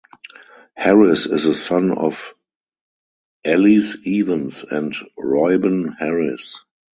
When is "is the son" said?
1.27-1.91